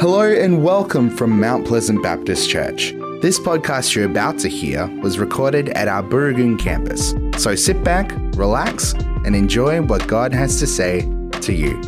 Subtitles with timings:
[0.00, 2.92] Hello and welcome from Mount Pleasant Baptist Church.
[3.22, 7.14] This podcast you're about to hear was recorded at our Booragoon campus.
[7.40, 8.92] So sit back, relax,
[9.24, 11.02] and enjoy what God has to say
[11.42, 11.80] to you.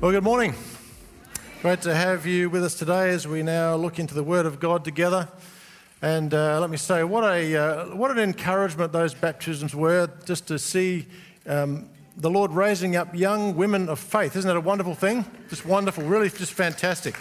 [0.00, 0.54] Well, good morning.
[1.62, 4.58] Great to have you with us today as we now look into the Word of
[4.58, 5.28] God together.
[6.02, 10.48] And uh, let me say, what, a, uh, what an encouragement those baptisms were just
[10.48, 11.06] to see
[11.46, 14.36] um, the Lord raising up young women of faith.
[14.36, 15.24] Isn't that a wonderful thing?
[15.48, 17.16] Just wonderful, really just fantastic.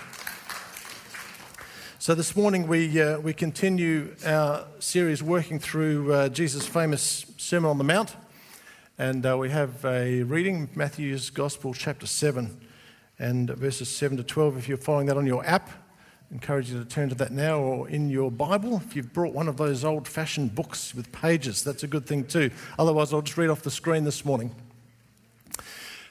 [2.00, 7.70] So this morning we, uh, we continue our series working through uh, Jesus' famous Sermon
[7.70, 8.16] on the Mount.
[8.98, 12.60] And uh, we have a reading, Matthew's Gospel, chapter 7,
[13.18, 14.58] and verses 7 to 12.
[14.58, 17.60] If you're following that on your app, I encourage you to turn to that now
[17.60, 18.82] or in your Bible.
[18.86, 22.26] If you've brought one of those old fashioned books with pages, that's a good thing
[22.26, 22.52] too.
[22.78, 24.54] Otherwise, I'll just read off the screen this morning.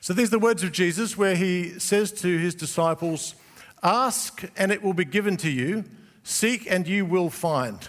[0.00, 3.34] So these are the words of Jesus where he says to his disciples,
[3.82, 5.84] Ask and it will be given to you,
[6.22, 7.88] seek and you will find,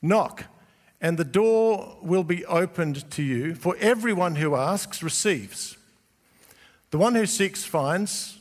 [0.00, 0.44] knock
[1.00, 3.54] and the door will be opened to you.
[3.54, 5.76] For everyone who asks receives,
[6.90, 8.38] the one who seeks finds,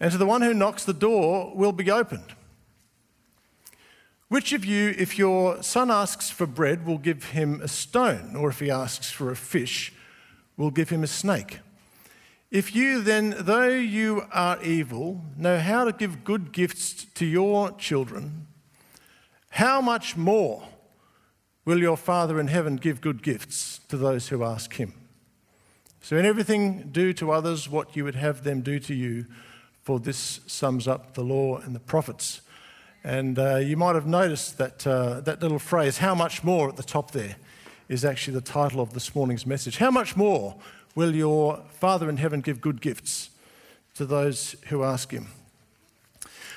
[0.00, 2.34] and to the one who knocks, the door will be opened.
[4.28, 8.50] Which of you, if your son asks for bread, will give him a stone, or
[8.50, 9.92] if he asks for a fish,
[10.56, 11.60] will give him a snake?
[12.50, 17.72] If you then, though you are evil, know how to give good gifts to your
[17.72, 18.46] children,
[19.50, 20.66] how much more
[21.66, 24.94] will your Father in heaven give good gifts to those who ask him?
[26.00, 29.26] So, in everything, do to others what you would have them do to you,
[29.82, 32.40] for this sums up the law and the prophets.
[33.04, 36.76] And uh, you might have noticed that, uh, that little phrase, how much more, at
[36.76, 37.36] the top there,
[37.90, 39.76] is actually the title of this morning's message.
[39.76, 40.56] How much more
[40.98, 43.30] will your Father in heaven give good gifts
[43.94, 45.28] to those who ask him?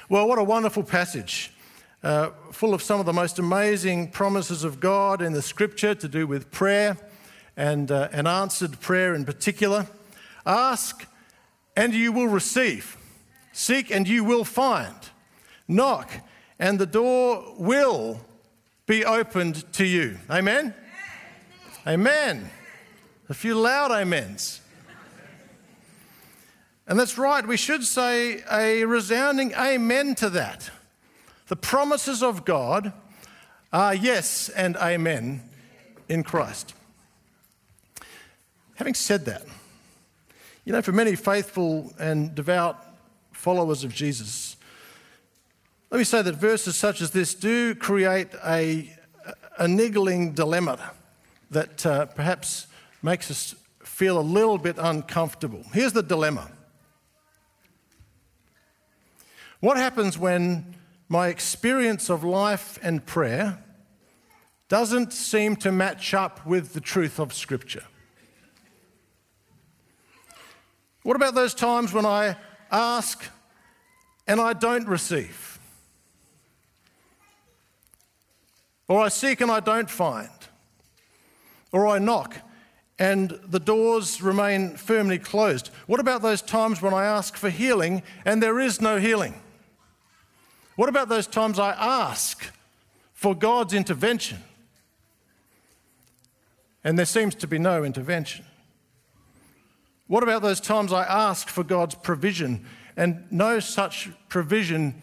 [0.09, 1.53] Well, what a wonderful passage.
[2.01, 6.07] Uh, full of some of the most amazing promises of God in the scripture to
[6.07, 6.97] do with prayer
[7.55, 9.85] and, uh, and answered prayer in particular.
[10.43, 11.05] Ask
[11.77, 12.97] and you will receive.
[13.53, 14.97] Seek and you will find.
[15.67, 16.09] Knock
[16.57, 18.19] and the door will
[18.87, 20.17] be opened to you.
[20.31, 20.73] Amen?
[21.85, 22.49] Amen.
[23.31, 24.59] A few loud amens.
[26.85, 30.69] And that's right, we should say a resounding amen to that.
[31.47, 32.91] The promises of God
[33.71, 35.49] are yes and amen
[36.09, 36.73] in Christ.
[38.75, 39.43] Having said that,
[40.65, 42.83] you know, for many faithful and devout
[43.31, 44.57] followers of Jesus,
[45.89, 48.93] let me say that verses such as this do create a,
[49.57, 50.91] a niggling dilemma
[51.49, 52.67] that uh, perhaps
[53.01, 55.63] makes us feel a little bit uncomfortable.
[55.73, 56.49] Here's the dilemma
[59.59, 60.75] What happens when
[61.07, 63.63] my experience of life and prayer
[64.69, 67.83] doesn't seem to match up with the truth of Scripture?
[71.03, 72.37] What about those times when I
[72.71, 73.23] ask
[74.27, 75.59] and I don't receive?
[78.87, 80.29] Or I seek and I don't find?
[81.71, 82.35] Or I knock
[83.01, 85.71] and the doors remain firmly closed?
[85.87, 89.41] What about those times when I ask for healing and there is no healing?
[90.75, 92.53] What about those times I ask
[93.11, 94.37] for God's intervention
[96.83, 98.45] and there seems to be no intervention?
[100.05, 105.01] What about those times I ask for God's provision and no such provision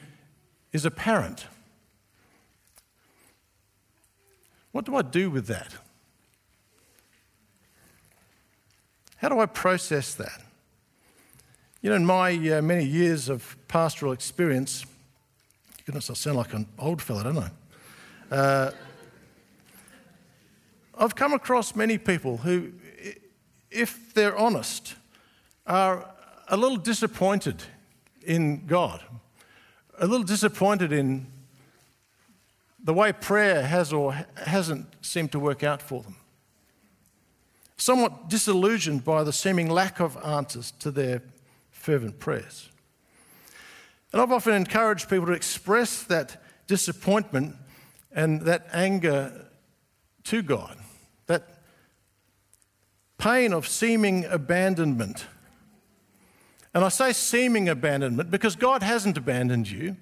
[0.72, 1.48] is apparent?
[4.70, 5.74] What do I do with that?
[9.18, 10.42] How do I process that?
[11.82, 14.86] You know, in my uh, many years of pastoral experience,
[15.84, 17.50] goodness, I sound like an old fella, don't I?
[18.34, 18.70] Uh,
[20.96, 22.72] I've come across many people who,
[23.70, 24.94] if they're honest,
[25.66, 26.08] are
[26.46, 27.62] a little disappointed
[28.24, 29.02] in God,
[29.98, 31.26] a little disappointed in
[32.84, 36.14] the way prayer has or hasn't seemed to work out for them.
[37.78, 41.22] Somewhat disillusioned by the seeming lack of answers to their
[41.70, 42.68] fervent prayers.
[44.12, 47.56] And I've often encouraged people to express that disappointment
[48.12, 49.46] and that anger
[50.24, 50.76] to God,
[51.26, 51.62] that
[53.16, 55.26] pain of seeming abandonment
[56.74, 59.96] and I say seeming abandonment because God hasn't abandoned you,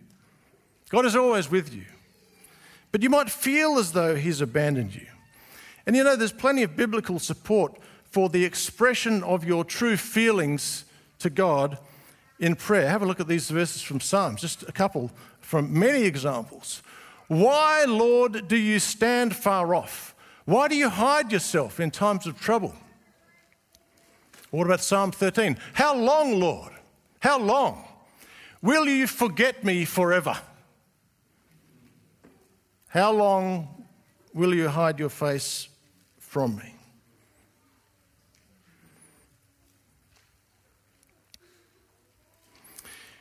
[0.90, 1.84] God is always with you.
[2.92, 5.06] But you might feel as though He's abandoned you.
[5.86, 10.84] And you know, there's plenty of biblical support for the expression of your true feelings
[11.20, 11.78] to God
[12.40, 12.88] in prayer.
[12.88, 15.10] Have a look at these verses from Psalms, just a couple
[15.40, 16.82] from many examples.
[17.28, 20.14] Why, Lord, do you stand far off?
[20.44, 22.74] Why do you hide yourself in times of trouble?
[24.50, 25.58] What about Psalm 13?
[25.72, 26.72] How long, Lord?
[27.20, 27.84] How long?
[28.62, 30.36] Will you forget me forever?
[32.88, 33.84] How long
[34.32, 35.68] will you hide your face
[36.36, 36.74] from me?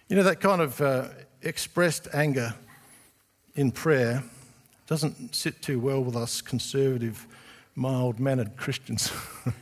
[0.09, 1.07] You know, that kind of uh,
[1.41, 2.53] expressed anger
[3.55, 4.21] in prayer
[4.85, 7.25] doesn't sit too well with us conservative,
[7.73, 9.13] mild mannered Christians.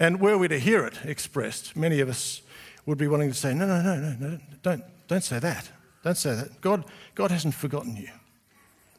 [0.00, 2.40] and were we to hear it expressed, many of us
[2.86, 5.68] would be wanting to say, No, no, no, no, no don't, don't say that.
[6.02, 6.62] Don't say that.
[6.62, 8.08] God, God hasn't forgotten you.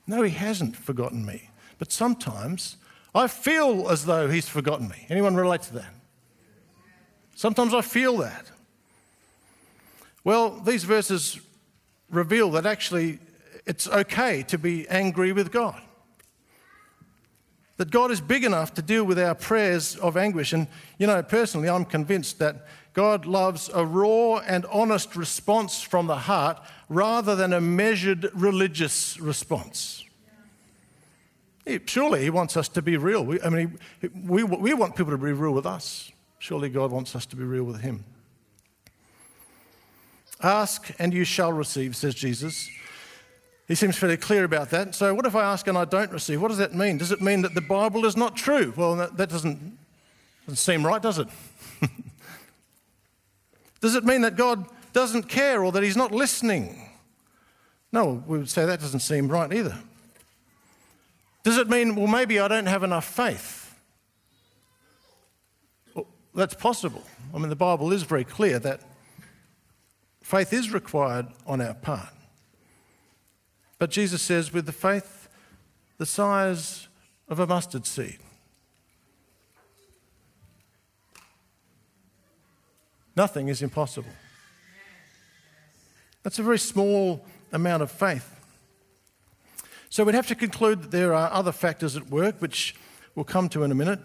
[0.06, 1.50] No, He hasn't forgotten me.
[1.82, 2.78] But sometimes
[3.16, 5.08] I feel as though He's forgotten me.
[5.10, 5.92] Anyone relate to that?
[7.34, 8.46] Sometimes I feel that.
[10.24, 11.40] Well, these verses
[12.12, 13.18] reveal that actually
[13.66, 15.82] it's okay to be angry with God.
[17.78, 20.54] That God is big enough to deal with our prayers of anguish.
[20.54, 20.68] And,
[21.00, 26.16] you know, personally, I'm convinced that God loves a raw and honest response from the
[26.16, 30.04] heart rather than a measured religious response.
[31.86, 33.26] Surely He wants us to be real.
[33.26, 33.80] We, I mean,
[34.24, 36.12] we, we want people to be real with us.
[36.40, 38.04] Surely God wants us to be real with Him.
[40.42, 42.70] Ask and you shall receive, says Jesus.
[43.68, 44.96] He seems fairly clear about that.
[44.96, 46.42] So, what if I ask and I don't receive?
[46.42, 46.98] What does that mean?
[46.98, 48.74] Does it mean that the Bible is not true?
[48.76, 49.78] Well, that, that doesn't,
[50.46, 51.28] doesn't seem right, does it?
[53.80, 56.90] does it mean that God doesn't care or that He's not listening?
[57.94, 59.78] No, we would say that doesn't seem right either.
[61.44, 63.76] Does it mean, well, maybe I don't have enough faith?
[65.94, 67.04] Well, that's possible.
[67.34, 68.82] I mean, the Bible is very clear that
[70.32, 72.14] Faith is required on our part.
[73.80, 75.28] But Jesus says, with the faith
[75.98, 76.88] the size
[77.28, 78.20] of a mustard seed,
[83.16, 84.14] nothing is impossible.
[86.24, 88.41] That's a very small amount of faith.
[89.92, 92.76] So we'd have to conclude that there are other factors at work, which
[93.14, 94.00] we'll come to in a minute.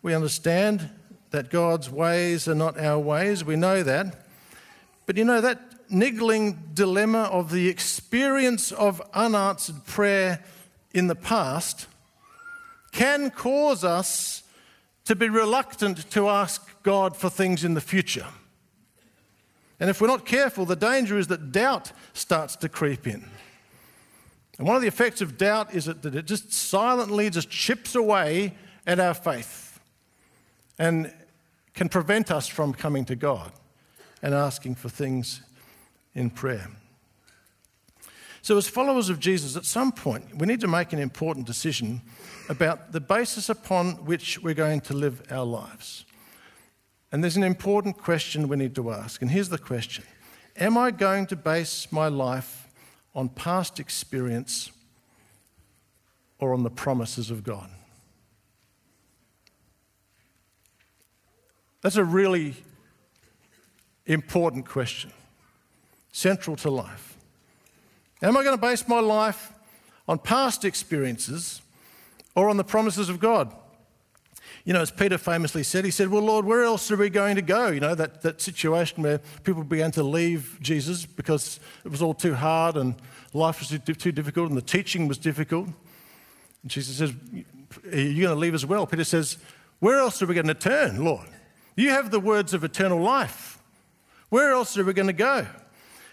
[0.00, 0.88] We understand
[1.30, 3.44] that God's ways are not our ways.
[3.44, 4.28] We know that.
[5.04, 10.44] But you know, that niggling dilemma of the experience of unanswered prayer
[10.94, 11.88] in the past
[12.92, 14.44] can cause us
[15.06, 18.28] to be reluctant to ask God for things in the future.
[19.80, 23.28] And if we're not careful, the danger is that doubt starts to creep in.
[24.58, 28.54] And one of the effects of doubt is that it just silently just chips away
[28.86, 29.80] at our faith
[30.78, 31.12] and
[31.74, 33.52] can prevent us from coming to God
[34.22, 35.42] and asking for things
[36.14, 36.68] in prayer.
[38.42, 42.02] So, as followers of Jesus, at some point, we need to make an important decision
[42.48, 46.04] about the basis upon which we're going to live our lives.
[47.12, 49.22] And there's an important question we need to ask.
[49.22, 50.04] And here's the question
[50.56, 52.61] Am I going to base my life
[53.14, 54.70] on past experience
[56.38, 57.68] or on the promises of God?
[61.82, 62.54] That's a really
[64.06, 65.12] important question
[66.12, 67.16] central to life.
[68.22, 69.52] Am I going to base my life
[70.06, 71.62] on past experiences
[72.36, 73.52] or on the promises of God?
[74.64, 77.34] You know, as Peter famously said, he said, Well, Lord, where else are we going
[77.34, 77.68] to go?
[77.68, 82.14] You know, that, that situation where people began to leave Jesus because it was all
[82.14, 82.94] too hard and
[83.32, 85.66] life was too difficult and the teaching was difficult.
[86.62, 87.12] And Jesus says,
[87.92, 88.86] Are you going to leave as well?
[88.86, 89.38] Peter says,
[89.80, 91.26] Where else are we going to turn, Lord?
[91.74, 93.58] You have the words of eternal life.
[94.28, 95.46] Where else are we going to go?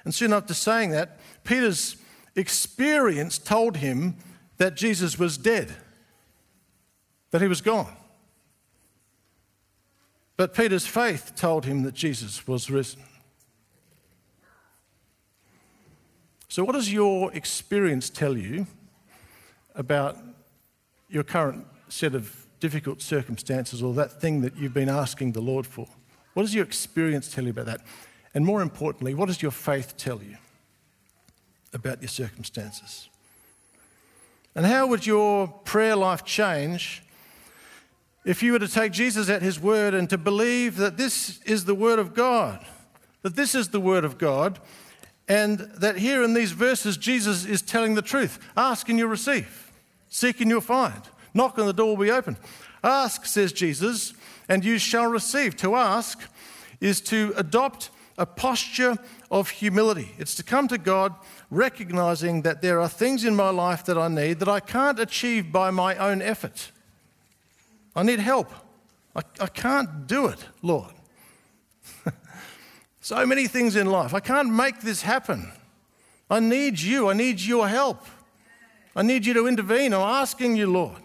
[0.04, 1.98] And soon after saying that, Peter's
[2.36, 4.16] experience told him
[4.58, 5.72] that Jesus was dead,
[7.32, 7.96] that he was gone.
[10.40, 13.02] But Peter's faith told him that Jesus was risen.
[16.48, 18.66] So, what does your experience tell you
[19.76, 20.18] about
[21.10, 25.68] your current set of difficult circumstances or that thing that you've been asking the Lord
[25.68, 25.90] for?
[26.36, 27.82] What does your experience tell you about that?
[28.34, 30.38] And more importantly, what does your faith tell you
[31.74, 33.10] about your circumstances?
[34.56, 37.04] And how would your prayer life change
[38.26, 41.66] if you were to take Jesus at his word and to believe that this is
[41.66, 42.66] the word of God?
[43.22, 44.60] That this is the word of God,
[45.28, 48.40] and that here in these verses, Jesus is telling the truth.
[48.58, 49.72] Ask and you'll receive,
[50.10, 51.02] seek and you'll find,
[51.34, 52.38] Knock and the door will be open.
[52.84, 54.14] Ask, says Jesus,
[54.48, 55.56] and you shall receive.
[55.58, 56.20] To ask
[56.82, 58.98] is to adopt a posture
[59.32, 60.12] of humility.
[60.18, 61.14] It's to come to God
[61.50, 65.52] recognizing that there are things in my life that I need that I can't achieve
[65.52, 66.72] by my own effort.
[67.96, 68.52] I need help.
[69.16, 70.92] I, I can't do it, Lord.
[73.02, 74.14] so many things in life.
[74.14, 75.52] I can't make this happen.
[76.30, 77.10] I need you.
[77.10, 78.06] I need your help.
[78.96, 79.94] I need you to intervene.
[79.94, 81.02] I'm asking you, Lord.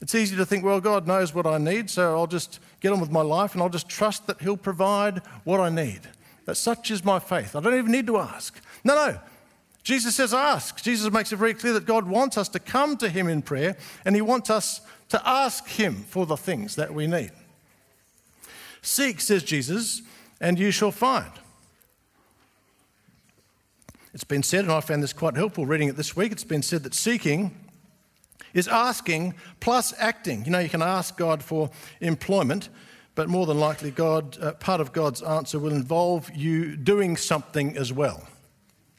[0.00, 3.00] It's easy to think, well, God knows what I need, so I'll just get on
[3.00, 6.00] with my life and I'll just trust that He'll provide what I need.
[6.44, 7.56] That such is my faith.
[7.56, 8.60] I don't even need to ask.
[8.84, 9.18] No, no.
[9.82, 10.82] Jesus says, ask.
[10.82, 13.76] Jesus makes it very clear that God wants us to come to Him in prayer
[14.04, 17.32] and He wants us to ask Him for the things that we need.
[18.82, 20.02] Seek, says Jesus,
[20.40, 21.30] and you shall find.
[24.12, 26.62] It's been said, and I found this quite helpful reading it this week, it's been
[26.62, 27.50] said that seeking
[28.52, 30.44] is asking plus acting.
[30.44, 31.70] You know, you can ask God for
[32.00, 32.68] employment,
[33.14, 37.76] but more than likely, God, uh, part of God's answer will involve you doing something
[37.76, 38.22] as well.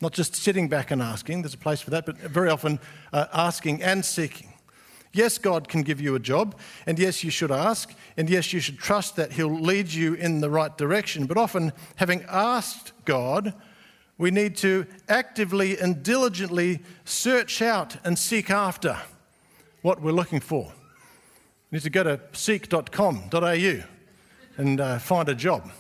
[0.02, 2.80] Not just sitting back and asking, there's a place for that, but very often
[3.14, 4.52] uh, asking and seeking.
[5.16, 8.60] Yes, God can give you a job, and yes, you should ask, and yes, you
[8.60, 11.26] should trust that He'll lead you in the right direction.
[11.26, 13.54] But often, having asked God,
[14.18, 19.00] we need to actively and diligently search out and seek after
[19.84, 20.74] what we're looking for.
[21.72, 23.84] We need to go to seek.com.au
[24.58, 25.72] and uh, find a job.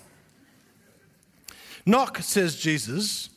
[1.86, 3.32] Knock, says Jesus,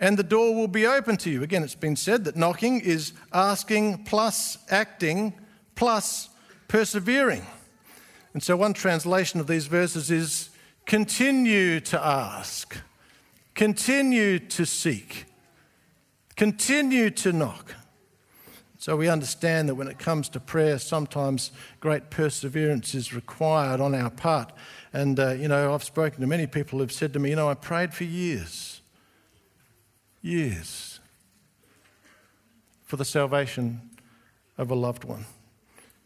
[0.00, 1.42] and the door will be open to you.
[1.42, 5.34] Again, it's been said that knocking is asking plus acting
[5.74, 6.30] plus
[6.68, 7.44] persevering.
[8.32, 10.48] And so, one translation of these verses is
[10.86, 12.76] continue to ask,
[13.54, 15.26] continue to seek,
[16.36, 17.74] continue to knock.
[18.78, 23.94] So, we understand that when it comes to prayer, sometimes great perseverance is required on
[23.94, 24.52] our part.
[24.94, 27.50] And, uh, you know, I've spoken to many people who've said to me, you know,
[27.50, 28.79] I prayed for years
[30.22, 31.00] years
[32.84, 33.80] for the salvation
[34.58, 35.24] of a loved one.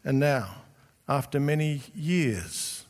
[0.04, 0.56] And now,
[1.08, 2.84] after many years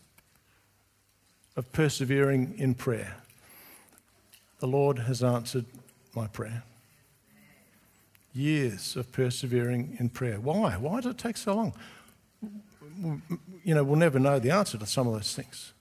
[1.57, 3.17] of persevering in prayer,
[4.59, 5.65] the Lord has answered
[6.15, 6.63] my prayer.
[8.33, 10.41] Years of persevering in prayer.
[10.41, 10.73] Why?
[10.73, 11.73] Why does it take so long?
[13.65, 15.73] You know, we'll never know the answer to some of those things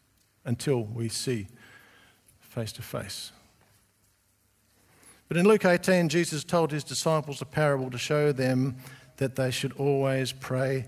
[0.45, 1.47] until we see
[2.41, 3.31] face to face.
[5.27, 8.77] But in Luke 18, Jesus told his disciples a parable to show them
[9.17, 10.87] that they should always pray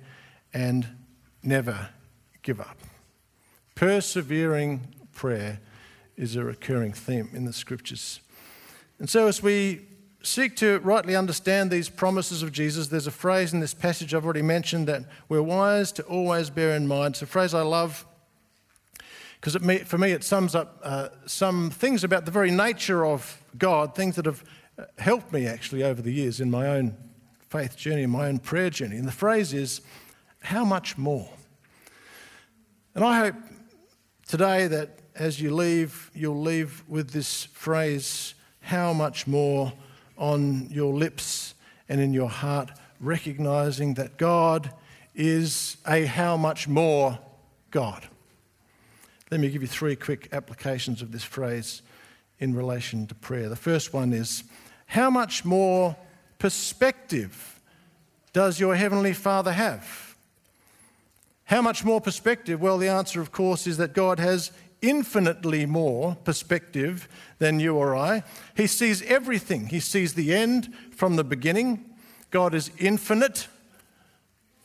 [0.54, 0.88] and
[1.44, 1.90] never
[2.42, 2.78] give up.
[3.76, 5.60] Persevering prayer
[6.16, 8.20] is a recurring theme in the scriptures.
[9.00, 9.82] And so, as we
[10.24, 14.26] seek to rightly understand these promises of Jesus, there's a phrase in this passage I've
[14.26, 17.16] already mentioned that we're wise to always bear in mind.
[17.16, 18.06] It's a phrase I love
[19.46, 23.94] because for me it sums up uh, some things about the very nature of God,
[23.94, 24.44] things that have
[24.80, 26.98] uh, helped me actually over the years in my own
[27.42, 28.96] faith journey, in my own prayer journey.
[28.98, 29.82] And the phrase is,
[30.40, 31.30] how much more?
[32.96, 33.36] And I hope
[34.28, 39.74] today that as you leave, you'll leave with this phrase, how much more,
[40.18, 41.54] on your lips
[41.88, 44.72] and in your heart, recognizing that God
[45.14, 47.20] is a how much more
[47.70, 48.08] God.
[49.32, 51.82] Let me give you three quick applications of this phrase
[52.40, 53.50] in relation to prayer.
[53.50, 54.44] The first one is
[54.88, 55.96] How much more
[56.38, 57.60] perspective
[58.34, 60.16] does your Heavenly Father have?
[61.46, 62.62] How much more perspective?
[62.62, 64.52] Well, the answer, of course, is that God has
[64.82, 67.08] infinitely more perspective
[67.40, 68.24] than you or I.
[68.56, 71.86] He sees everything, He sees the end from the beginning.
[72.30, 73.48] God is infinite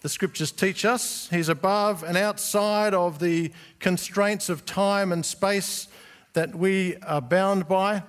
[0.01, 1.29] the scriptures teach us.
[1.31, 5.89] He's above and outside of the constraints of time and space
[6.33, 8.03] that we are bound by.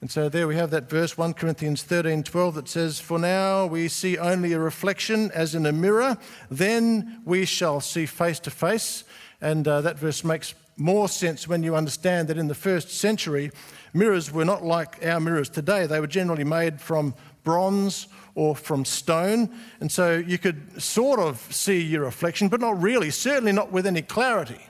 [0.00, 3.66] And so there we have that verse 1 Corinthians 13 12 that says, For now
[3.66, 6.16] we see only a reflection as in a mirror,
[6.50, 9.04] then we shall see face to face.
[9.40, 13.50] And uh, that verse makes more sense when you understand that in the first century,
[13.94, 15.86] mirrors were not like our mirrors today.
[15.86, 17.14] They were generally made from
[17.46, 19.48] bronze or from stone.
[19.80, 23.86] And so you could sort of see your reflection, but not really, certainly not with
[23.86, 24.60] any clarity.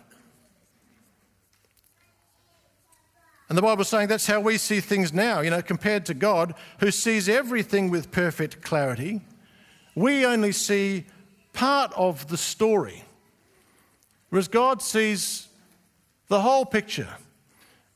[3.48, 6.54] And the Bible's saying that's how we see things now, you know, compared to God,
[6.78, 9.20] who sees everything with perfect clarity.
[9.94, 11.06] We only see
[11.52, 13.04] part of the story,
[14.30, 15.48] whereas God sees
[16.28, 17.08] the whole picture.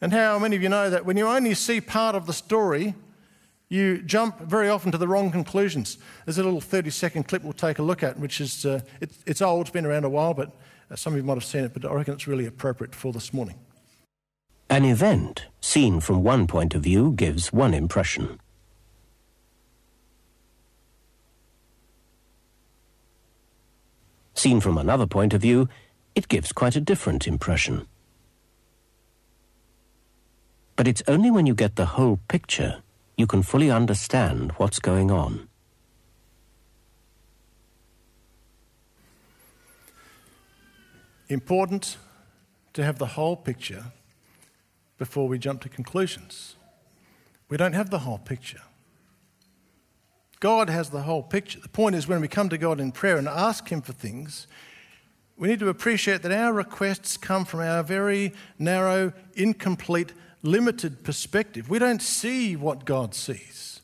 [0.01, 2.95] And how many of you know that when you only see part of the story,
[3.71, 5.97] You jump very often to the wrong conclusions.
[6.25, 9.13] There's a little 30 second clip we'll take a look at, which is uh, it,
[9.27, 10.51] it's old, it's been around a while, but
[10.91, 13.13] uh, some of you might have seen it, but I reckon it's really appropriate for
[13.13, 13.55] this morning.
[14.69, 18.41] An event, seen from one point of view, gives one impression.
[24.35, 25.69] Seen from another point of view,
[26.17, 27.87] it gives quite a different impression.
[30.75, 32.83] But it's only when you get the whole picture
[33.21, 35.47] you can fully understand what's going on.
[41.29, 41.99] Important
[42.73, 43.85] to have the whole picture
[44.99, 46.57] before we jump to conclusions.
[47.51, 48.63] We don't have the whole picture.
[50.41, 51.61] God has the whole picture.
[51.61, 54.47] The point is, when we come to God in prayer and ask Him for things,
[55.37, 60.13] we need to appreciate that our requests come from our very narrow, incomplete,
[60.43, 61.69] limited perspective.
[61.69, 63.81] We don't see what God sees.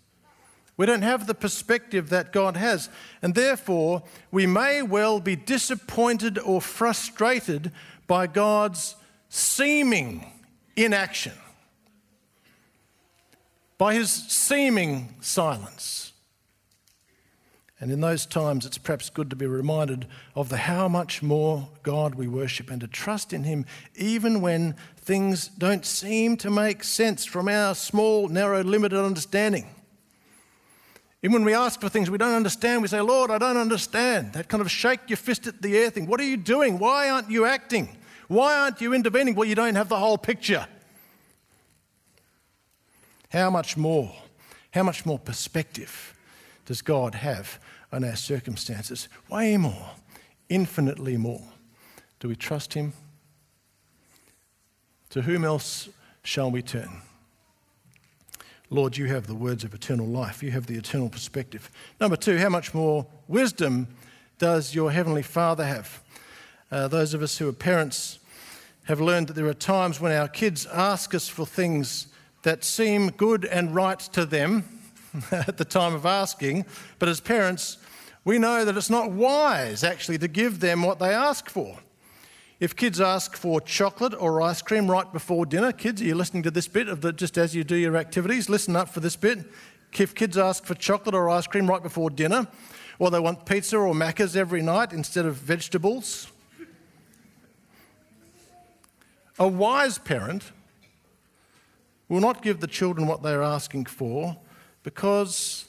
[0.76, 2.90] We don't have the perspective that God has.
[3.22, 7.72] And therefore, we may well be disappointed or frustrated
[8.06, 8.94] by God's
[9.28, 10.26] seeming
[10.76, 11.32] inaction,
[13.78, 16.12] by his seeming silence.
[17.78, 21.68] And in those times, it's perhaps good to be reminded of the how much more
[21.82, 26.82] God we worship and to trust in Him, even when things don't seem to make
[26.82, 29.66] sense from our small, narrow, limited understanding.
[31.22, 34.32] Even when we ask for things we don't understand, we say, Lord, I don't understand.
[34.32, 36.06] That kind of shake your fist at the air thing.
[36.06, 36.78] What are you doing?
[36.78, 37.94] Why aren't you acting?
[38.28, 39.34] Why aren't you intervening?
[39.34, 40.66] Well, you don't have the whole picture.
[43.30, 44.14] How much more?
[44.72, 46.15] How much more perspective
[46.66, 47.58] does God have
[47.92, 49.08] on our circumstances?
[49.30, 49.90] Way more,
[50.48, 51.42] infinitely more.
[52.20, 52.92] Do we trust Him?
[55.10, 55.88] To whom else
[56.22, 57.02] shall we turn?
[58.68, 60.42] Lord, you have the words of eternal life.
[60.42, 61.70] You have the eternal perspective.
[62.00, 63.86] Number two, how much more wisdom
[64.38, 66.02] does your Heavenly Father have?
[66.70, 68.18] Uh, those of us who are parents
[68.84, 72.08] have learned that there are times when our kids ask us for things
[72.42, 74.75] that seem good and right to them
[75.30, 76.66] at the time of asking,
[76.98, 77.78] but as parents,
[78.24, 81.78] we know that it's not wise actually to give them what they ask for.
[82.58, 86.42] If kids ask for chocolate or ice cream right before dinner, kids, are you listening
[86.44, 88.48] to this bit of the, just as you do your activities?
[88.48, 89.40] Listen up for this bit.
[89.92, 92.46] If kids ask for chocolate or ice cream right before dinner,
[92.98, 96.28] or they want pizza or Macca's every night instead of vegetables,
[99.38, 100.50] a wise parent
[102.08, 104.36] will not give the children what they're asking for
[104.86, 105.64] because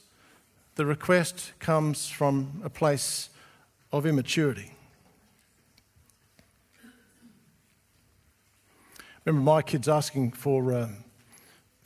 [0.76, 3.30] the request comes from a place
[3.90, 4.70] of immaturity.
[9.24, 10.88] remember my kids asking for uh,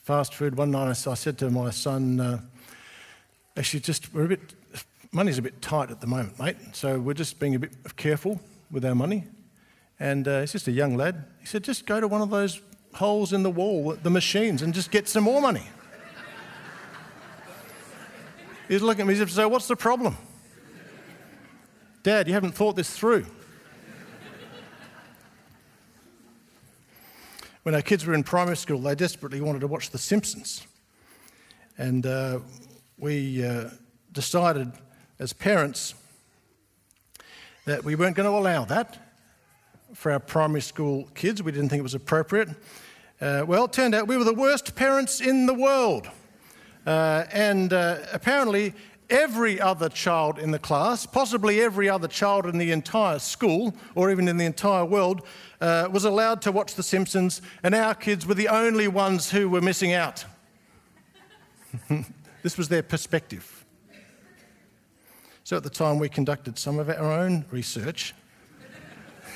[0.02, 0.88] fast food one night.
[1.06, 2.40] I said to my son, uh,
[3.56, 4.52] actually, just we're a bit,
[5.10, 6.56] money's a bit tight at the moment, mate.
[6.72, 9.24] So we're just being a bit careful with our money.
[9.98, 11.24] And uh, he's just a young lad.
[11.40, 12.60] He said, just go to one of those
[12.92, 15.64] holes in the wall, the machines, and just get some more money.
[18.72, 20.16] He's looking at me, he said, so what's the problem?
[22.02, 23.26] Dad, you haven't thought this through.
[27.62, 30.66] when our kids were in primary school, they desperately wanted to watch The Simpsons.
[31.76, 32.40] And uh,
[32.98, 33.70] we uh,
[34.10, 34.72] decided
[35.18, 35.94] as parents
[37.66, 38.98] that we weren't going to allow that
[39.94, 41.42] for our primary school kids.
[41.42, 42.48] We didn't think it was appropriate.
[43.20, 46.08] Uh, well, it turned out we were the worst parents in the world.
[46.86, 48.74] Uh, and uh, apparently,
[49.08, 54.10] every other child in the class, possibly every other child in the entire school or
[54.10, 55.22] even in the entire world,
[55.60, 59.48] uh, was allowed to watch The Simpsons, and our kids were the only ones who
[59.48, 60.24] were missing out.
[62.42, 63.64] this was their perspective.
[65.44, 68.14] So at the time, we conducted some of our own research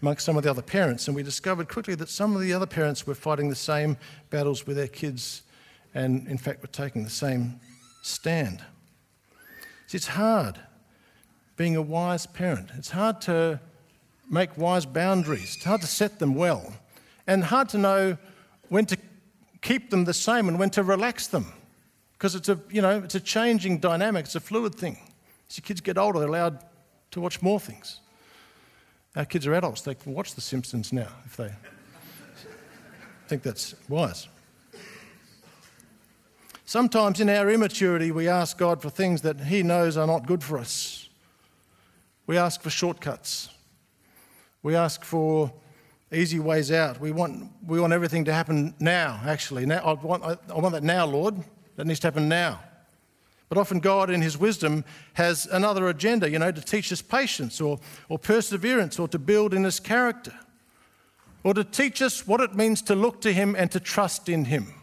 [0.02, 2.66] amongst some of the other parents, and we discovered quickly that some of the other
[2.66, 3.96] parents were fighting the same
[4.30, 5.42] battles with their kids
[5.96, 7.58] and, in fact, were taking the same
[8.02, 8.62] stand.
[9.86, 10.60] See, it's hard
[11.56, 12.68] being a wise parent.
[12.76, 13.58] It's hard to
[14.30, 15.56] make wise boundaries.
[15.56, 16.74] It's hard to set them well,
[17.26, 18.18] and hard to know
[18.68, 18.98] when to
[19.62, 21.46] keep them the same and when to relax them,
[22.12, 24.26] because it's a you know it's a changing dynamic.
[24.26, 24.98] It's a fluid thing.
[25.48, 26.62] As your kids get older, they're allowed
[27.12, 28.00] to watch more things.
[29.14, 31.50] Our kids are adults; they can watch The Simpsons now if they
[33.28, 34.28] think that's wise.
[36.68, 40.42] Sometimes in our immaturity, we ask God for things that He knows are not good
[40.42, 41.08] for us.
[42.26, 43.50] We ask for shortcuts.
[44.64, 45.52] We ask for
[46.12, 47.00] easy ways out.
[47.00, 49.64] We want, we want everything to happen now, actually.
[49.64, 51.36] Now, I, want, I, I want that now, Lord.
[51.76, 52.58] That needs to happen now.
[53.48, 57.60] But often God, in His wisdom, has another agenda, you know, to teach us patience
[57.60, 60.34] or, or perseverance or to build in us character
[61.44, 64.46] or to teach us what it means to look to Him and to trust in
[64.46, 64.74] Him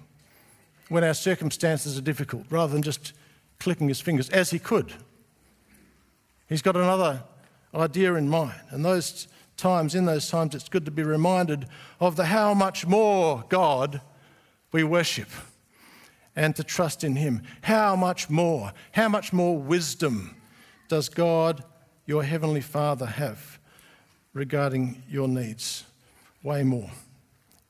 [0.94, 3.14] when our circumstances are difficult, rather than just
[3.60, 4.94] clicking His fingers, as He could.
[6.48, 7.24] He's got another
[7.74, 8.62] idea in mind.
[8.70, 9.28] And those
[9.58, 11.66] times, in those times, it's good to be reminded
[12.00, 14.02] of the how much more God
[14.72, 15.30] we worship
[16.36, 17.42] and to trust in Him.
[17.64, 20.36] How much more, how much more wisdom
[20.90, 21.64] does God,
[22.06, 23.58] your Heavenly Father, have
[24.32, 25.86] regarding your needs?
[26.44, 26.92] Way more,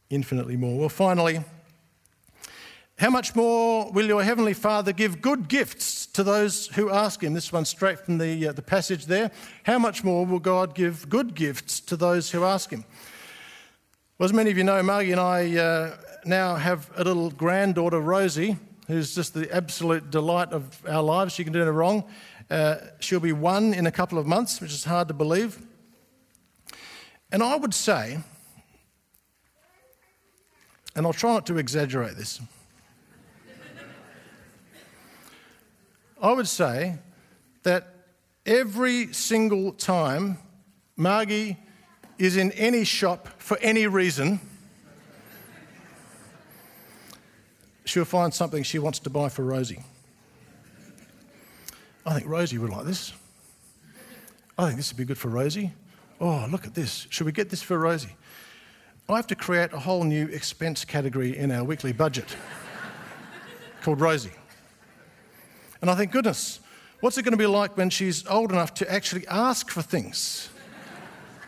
[0.10, 0.78] infinitely more.
[0.78, 1.40] Well, finally,
[3.04, 7.34] how much more will your Heavenly Father give good gifts to those who ask Him?
[7.34, 9.30] This one's straight from the, uh, the passage there.
[9.64, 12.86] How much more will God give good gifts to those who ask Him?
[14.18, 18.00] Well, as many of you know, Margie and I uh, now have a little granddaughter,
[18.00, 18.56] Rosie,
[18.88, 21.34] who's just the absolute delight of our lives.
[21.34, 22.06] She can do no wrong.
[22.50, 25.62] Uh, she'll be one in a couple of months, which is hard to believe.
[27.34, 28.20] And I would say,
[30.96, 32.40] and I'll try not to exaggerate this,
[36.24, 36.96] I would say
[37.64, 37.96] that
[38.46, 40.38] every single time
[40.96, 41.58] Margie
[42.18, 44.40] is in any shop for any reason,
[47.84, 49.84] she'll find something she wants to buy for Rosie.
[52.06, 53.12] I think Rosie would like this.
[54.58, 55.74] I think this would be good for Rosie.
[56.22, 57.06] Oh, look at this.
[57.10, 58.16] Should we get this for Rosie?
[59.10, 62.34] I have to create a whole new expense category in our weekly budget
[63.82, 64.32] called Rosie.
[65.84, 66.62] And I think, goodness,
[67.02, 70.48] what's it going to be like when she's old enough to actually ask for things?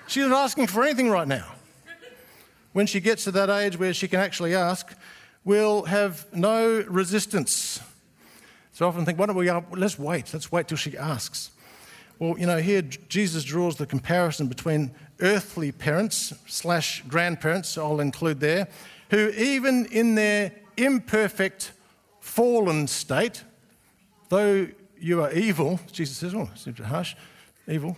[0.07, 1.53] She's not asking for anything right now.
[2.73, 4.93] When she gets to that age where she can actually ask,
[5.45, 7.79] we'll have no resistance.
[8.73, 11.51] So I often think, why don't we, uh, let's wait, let's wait till she asks.
[12.19, 18.41] Well, you know, here Jesus draws the comparison between earthly parents slash grandparents, I'll include
[18.41, 18.67] there,
[19.11, 21.71] who even in their imperfect,
[22.19, 23.41] fallen state,
[24.35, 24.67] though
[24.99, 27.15] you are evil, Jesus says, oh, it seems harsh,
[27.67, 27.95] evil.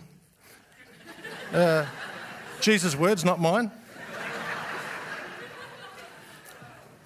[1.52, 1.84] Uh,
[2.60, 3.70] Jesus' words, not mine.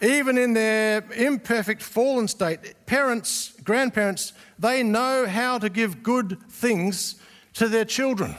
[0.02, 7.14] even in their imperfect, fallen state, parents, grandparents, they know how to give good things
[7.54, 8.34] to their children.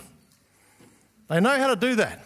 [1.29, 2.23] They know how to do that.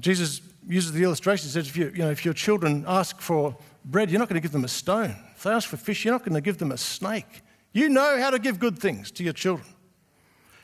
[0.00, 1.46] Jesus uses the illustration.
[1.46, 4.40] He says, if, you, you know, if your children ask for bread, you're not going
[4.40, 5.14] to give them a stone.
[5.44, 7.42] They ask for fish, you're not going to give them a snake.
[7.72, 9.68] You know how to give good things to your children.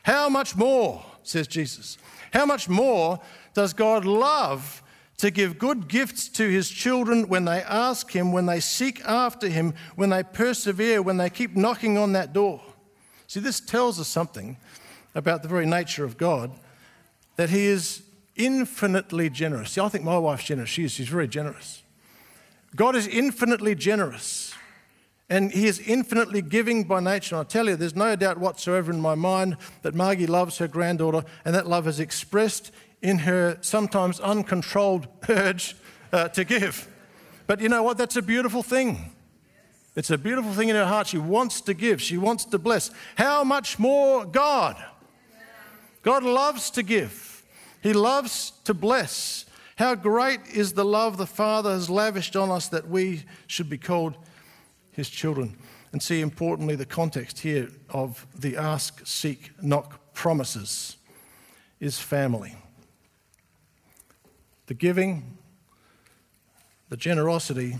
[0.03, 1.97] How much more, says Jesus,
[2.33, 3.19] how much more
[3.53, 4.81] does God love
[5.17, 9.47] to give good gifts to his children when they ask him, when they seek after
[9.47, 12.59] him, when they persevere, when they keep knocking on that door.
[13.27, 14.57] See, this tells us something
[15.13, 16.51] about the very nature of God
[17.35, 18.01] that he is
[18.35, 19.71] infinitely generous.
[19.71, 20.69] See, I think my wife's generous.
[20.69, 20.91] She is.
[20.93, 21.83] She's very generous.
[22.75, 24.50] God is infinitely generous.
[25.31, 27.37] And he is infinitely giving by nature.
[27.37, 30.67] And I tell you, there's no doubt whatsoever in my mind that Margie loves her
[30.67, 32.69] granddaughter, and that love is expressed
[33.01, 35.77] in her sometimes uncontrolled urge
[36.11, 36.85] uh, to give.
[37.47, 37.97] But you know what?
[37.97, 39.13] That's a beautiful thing.
[39.95, 41.07] It's a beautiful thing in her heart.
[41.07, 42.91] She wants to give, she wants to bless.
[43.15, 44.75] How much more God?
[46.03, 47.45] God loves to give,
[47.81, 49.45] He loves to bless.
[49.77, 53.77] How great is the love the Father has lavished on us that we should be
[53.77, 54.17] called
[54.91, 55.57] His children.
[55.91, 60.97] And see, importantly, the context here of the ask, seek, knock promises
[61.79, 62.55] is family
[64.71, 65.37] the giving,
[66.87, 67.75] the generosity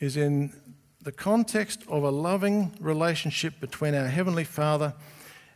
[0.00, 0.52] is in
[1.00, 4.94] the context of a loving relationship between our Heavenly Father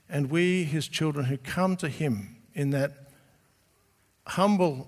[0.09, 3.11] and we, His children, who come to Him in that
[4.25, 4.87] humble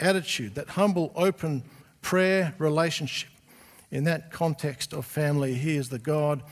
[0.00, 1.62] attitude, that humble, open
[2.00, 3.30] prayer relationship.
[3.92, 6.42] In that context of family, He is the God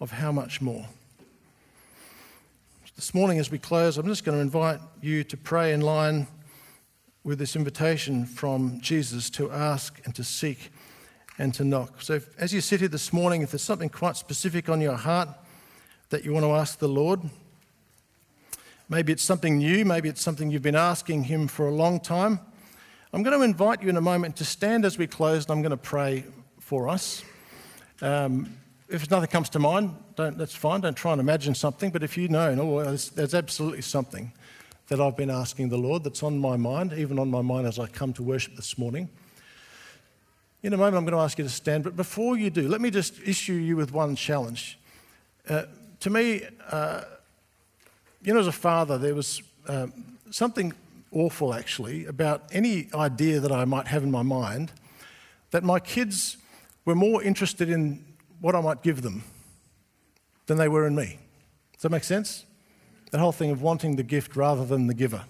[0.00, 0.86] of how much more.
[2.94, 6.26] This morning, as we close, I'm just going to invite you to pray in line
[7.24, 10.70] with this invitation from Jesus to ask and to seek
[11.38, 12.02] and to knock.
[12.02, 14.96] So, if, as you sit here this morning, if there's something quite specific on your
[14.96, 15.30] heart
[16.10, 17.22] that you want to ask the Lord,
[18.90, 22.40] maybe it's something new, maybe it's something you've been asking Him for a long time,
[23.14, 25.62] I'm going to invite you in a moment to stand as we close and I'm
[25.62, 26.24] going to pray
[26.70, 27.24] for us.
[28.00, 28.56] Um,
[28.88, 30.80] if nothing comes to mind, that's fine.
[30.82, 31.90] Don't try and imagine something.
[31.90, 34.32] But if you know, no, there's, there's absolutely something
[34.86, 37.80] that I've been asking the Lord that's on my mind, even on my mind as
[37.80, 39.08] I come to worship this morning.
[40.62, 42.80] In a moment, I'm going to ask you to stand, but before you do, let
[42.80, 44.78] me just issue you with one challenge.
[45.48, 45.64] Uh,
[45.98, 47.00] to me, uh,
[48.22, 49.92] you know, as a father, there was um,
[50.30, 50.72] something
[51.10, 54.70] awful actually about any idea that I might have in my mind
[55.50, 56.36] that my kids
[56.84, 58.04] were more interested in
[58.40, 59.22] what I might give them
[60.46, 61.18] than they were in me.
[61.74, 62.44] Does that make sense?
[63.10, 65.24] The whole thing of wanting the gift rather than the giver.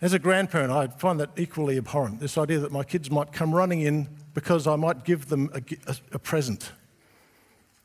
[0.00, 3.52] As a grandparent, I find that equally abhorrent this idea that my kids might come
[3.52, 6.70] running in because I might give them a, a, a present.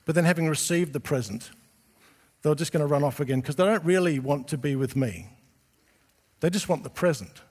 [0.06, 1.50] But then, having received the present,
[2.42, 4.96] they're just going to run off again because they don't really want to be with
[4.96, 5.30] me.
[6.42, 7.42] They just want the present.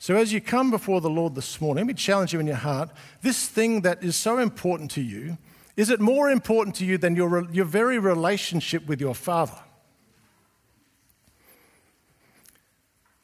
[0.00, 2.56] So, as you come before the Lord this morning, let me challenge you in your
[2.56, 2.88] heart
[3.20, 5.36] this thing that is so important to you,
[5.76, 9.58] is it more important to you than your, your very relationship with your Father?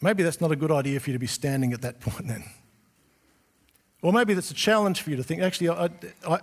[0.03, 2.45] Maybe that's not a good idea for you to be standing at that point then.
[4.03, 5.89] Or maybe that's a challenge for you to think, actually, I,
[6.29, 6.41] I,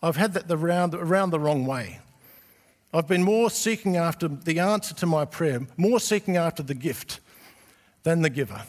[0.00, 1.98] I've had that around, around the wrong way.
[2.92, 7.18] I've been more seeking after the answer to my prayer, more seeking after the gift
[8.04, 8.62] than the giver.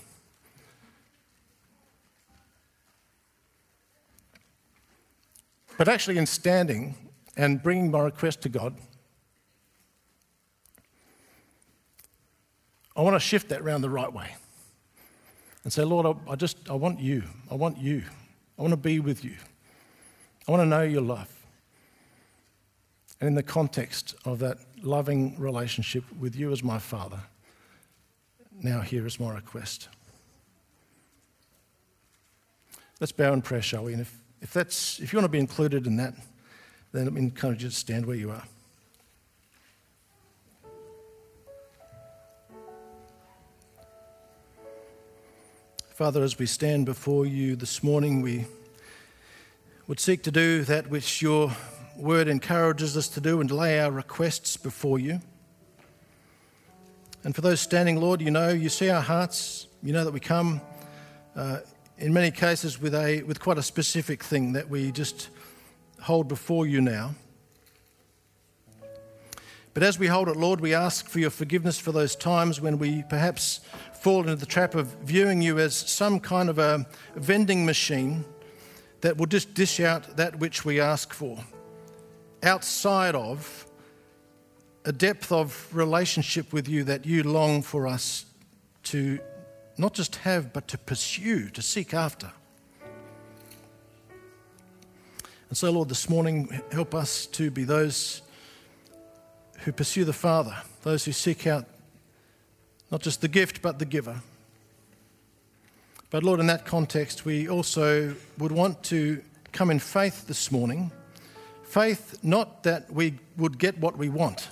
[5.78, 6.96] But actually, in standing
[7.36, 8.76] and bringing my request to God,
[12.96, 14.36] I want to shift that round the right way
[15.64, 17.24] and say, Lord, I, just, I want you.
[17.52, 18.04] I want you.
[18.58, 19.36] I want to be with you.
[20.48, 21.30] I want to know your love.
[23.20, 27.20] And in the context of that loving relationship with you as my Father,
[28.62, 29.90] now here is my request.
[33.02, 33.96] Let's bow in prayer, shall we?
[34.46, 36.14] If, that's, if you want to be included in that,
[36.92, 38.44] then let me encourage you to stand where you are.
[45.96, 48.46] Father, as we stand before you this morning, we
[49.88, 51.52] would seek to do that which your
[51.98, 55.22] word encourages us to do and lay our requests before you.
[57.24, 59.66] And for those standing, Lord, you know, you see our hearts.
[59.82, 60.62] You know that we come
[61.36, 61.62] uh,
[61.98, 65.30] in many cases with, a, with quite a specific thing that we just
[66.02, 67.16] hold before you now.
[69.74, 72.78] But as we hold it, Lord, we ask for your forgiveness for those times when
[72.78, 73.60] we perhaps
[73.94, 78.24] fall into the trap of viewing you as some kind of a vending machine
[79.02, 81.44] that will just dish out that which we ask for,
[82.44, 83.66] outside of
[84.86, 88.26] a depth of relationship with you that you long for us
[88.84, 89.20] to
[89.78, 92.32] not just have, but to pursue, to seek after.
[95.50, 98.22] And so, Lord, this morning, help us to be those
[99.60, 101.66] who pursue the Father, those who seek out
[102.92, 104.22] not just the gift, but the giver.
[106.10, 110.92] But, Lord, in that context, we also would want to come in faith this morning.
[111.64, 114.48] Faith, not that we would get what we want,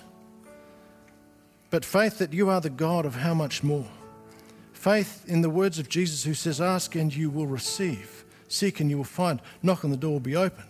[1.70, 3.86] but faith that you are the God of how much more.
[4.84, 8.90] Faith in the words of Jesus, who says, Ask and you will receive, seek and
[8.90, 10.68] you will find, knock and the door will be opened.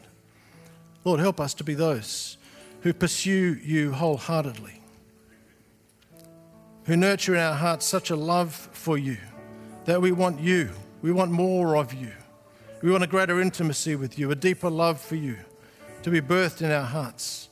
[1.03, 2.37] Lord, help us to be those
[2.83, 4.81] who pursue you wholeheartedly,
[6.85, 9.17] who nurture in our hearts such a love for you
[9.85, 10.71] that we want you,
[11.03, 12.13] we want more of you,
[12.83, 15.39] we want a greater intimacy with you, a deeper love for you
[16.05, 17.49] to be birthed in our hearts.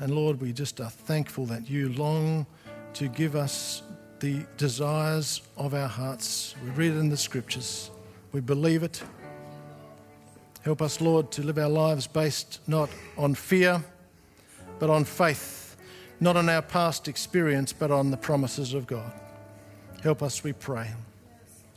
[0.00, 2.46] And Lord, we just are thankful that you long
[2.94, 3.82] to give us
[4.20, 6.54] the desires of our hearts.
[6.64, 7.90] We read it in the scriptures,
[8.32, 9.02] we believe it.
[10.62, 13.82] Help us, Lord, to live our lives based not on fear,
[14.78, 15.76] but on faith,
[16.20, 19.12] not on our past experience, but on the promises of God.
[20.02, 20.90] Help us, we pray.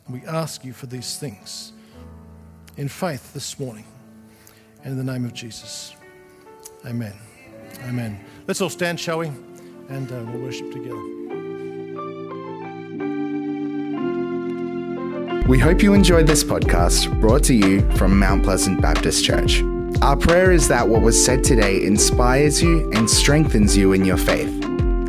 [0.09, 1.73] We ask you for these things
[2.77, 3.85] in faith this morning.
[4.83, 5.95] In the name of Jesus.
[6.85, 7.13] Amen.
[7.83, 8.19] Amen.
[8.47, 9.27] Let's all stand, shall we?
[9.89, 11.20] And uh, we'll worship together.
[15.51, 19.61] We hope you enjoyed this podcast brought to you from Mount Pleasant Baptist Church.
[20.01, 24.15] Our prayer is that what was said today inspires you and strengthens you in your
[24.15, 24.47] faith.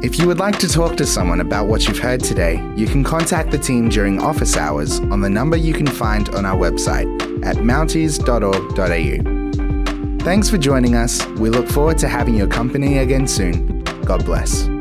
[0.03, 3.05] If you would like to talk to someone about what you've heard today, you can
[3.05, 7.07] contact the team during office hours on the number you can find on our website
[7.47, 10.25] at mounties.org.au.
[10.25, 11.25] Thanks for joining us.
[11.39, 13.85] We look forward to having your company again soon.
[14.05, 14.72] God bless.